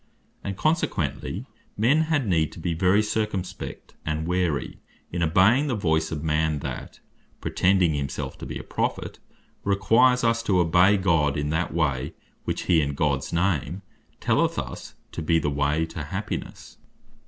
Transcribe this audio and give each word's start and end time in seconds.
And 0.43 0.57
consequently 0.57 1.45
men 1.77 2.01
had 2.05 2.25
need 2.27 2.51
to 2.53 2.59
be 2.59 2.73
very 2.73 3.03
circumspect, 3.03 3.93
and 4.03 4.25
wary, 4.27 4.79
in 5.11 5.21
obeying 5.21 5.67
the 5.67 5.75
voice 5.75 6.11
of 6.11 6.23
man, 6.23 6.57
that 6.61 6.99
pretending 7.39 7.93
himself 7.93 8.35
to 8.39 8.47
be 8.47 8.57
a 8.57 8.63
Prophet, 8.63 9.19
requires 9.63 10.23
us 10.23 10.41
to 10.41 10.59
obey 10.59 10.97
God 10.97 11.37
in 11.37 11.51
that 11.51 11.71
way, 11.71 12.15
which 12.45 12.63
he 12.63 12.81
in 12.81 12.95
Gods 12.95 13.31
name 13.31 13.83
telleth 14.19 14.57
us 14.57 14.95
to 15.11 15.21
be 15.21 15.37
the 15.37 15.51
way 15.51 15.85
to 15.85 16.05
happinesse. 16.05 16.77